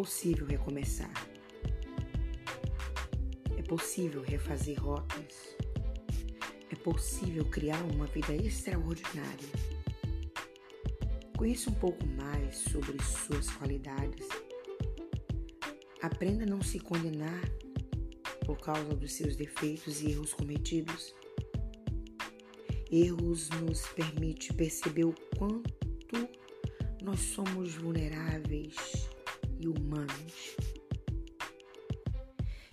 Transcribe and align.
possível 0.00 0.46
recomeçar. 0.46 1.12
É 3.58 3.60
possível 3.60 4.22
refazer 4.22 4.82
rotas. 4.82 5.58
É 6.70 6.74
possível 6.76 7.44
criar 7.44 7.82
uma 7.82 8.06
vida 8.06 8.34
extraordinária. 8.34 9.50
Conheça 11.36 11.68
um 11.68 11.74
pouco 11.74 12.06
mais 12.06 12.56
sobre 12.56 12.96
suas 13.02 13.50
qualidades. 13.50 14.26
Aprenda 16.00 16.44
a 16.44 16.46
não 16.46 16.62
se 16.62 16.80
condenar 16.80 17.44
por 18.46 18.58
causa 18.58 18.94
dos 18.94 19.12
seus 19.12 19.36
defeitos 19.36 20.00
e 20.00 20.12
erros 20.12 20.32
cometidos. 20.32 21.14
Erros 22.90 23.50
nos 23.50 23.86
permite 23.88 24.54
perceber 24.54 25.04
o 25.04 25.14
quanto 25.36 26.26
nós 27.02 27.20
somos 27.20 27.74
vulneráveis 27.74 29.10
e 29.60 29.68
humanos. 29.68 30.56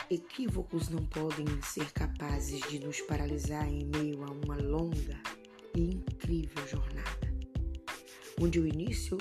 Equívocos 0.10 0.88
não 0.88 1.06
podem 1.06 1.46
ser 1.62 1.92
capazes 1.92 2.62
de 2.70 2.80
nos 2.80 3.02
paralisar 3.02 3.68
em 3.68 3.86
meio 3.86 4.24
a 4.24 4.32
uma 4.32 4.56
longa 4.56 5.22
e 5.76 5.90
incrível 5.96 6.66
jornada, 6.66 7.34
onde 8.42 8.60
o 8.60 8.66
início, 8.66 9.18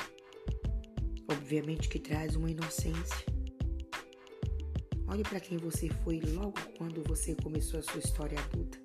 obviamente, 1.29 1.89
que 1.89 1.99
traz 1.99 2.37
uma 2.37 2.51
inocência. 2.51 3.27
Olhe 5.09 5.25
para 5.25 5.41
quem 5.41 5.59
você 5.59 5.89
foi 6.05 6.21
logo 6.21 6.61
quando 6.79 7.03
você 7.03 7.35
começou 7.35 7.81
a 7.81 7.83
sua 7.83 7.99
história 7.99 8.39
adulta 8.39 8.79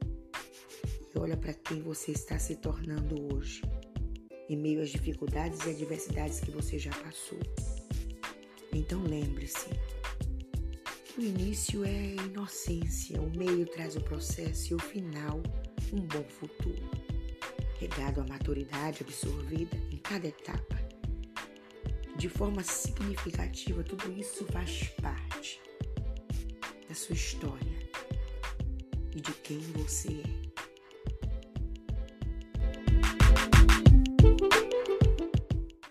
e 1.13 1.19
olha 1.19 1.37
para 1.37 1.53
quem 1.53 1.81
você 1.81 2.11
está 2.11 2.39
se 2.39 2.55
tornando 2.55 3.33
hoje, 3.33 3.61
em 4.49 4.57
meio 4.57 4.81
às 4.81 4.89
dificuldades 4.89 5.59
e 5.65 5.69
adversidades 5.69 6.39
que 6.39 6.51
você 6.51 6.79
já 6.79 6.91
passou. 6.91 7.39
Então 8.73 9.03
lembre-se 9.03 9.69
o 11.17 11.21
início 11.21 11.83
é 11.83 12.15
inocência, 12.15 13.21
o 13.21 13.29
meio 13.37 13.65
traz 13.65 13.95
o 13.95 14.01
processo 14.01 14.71
e 14.71 14.75
o 14.75 14.79
final 14.79 15.41
um 15.93 16.01
bom 16.07 16.23
futuro, 16.23 16.89
regado 17.79 18.21
à 18.21 18.25
maturidade 18.25 19.03
absorvida 19.03 19.75
em 19.91 19.97
cada 19.97 20.27
etapa. 20.27 20.79
De 22.15 22.29
forma 22.29 22.63
significativa, 22.63 23.83
tudo 23.83 24.11
isso 24.17 24.45
faz 24.45 24.89
parte 25.01 25.61
da 26.87 26.95
sua 26.95 27.15
história 27.15 27.79
e 29.13 29.19
de 29.19 29.33
quem 29.33 29.59
você 29.59 30.09
é. 30.09 30.50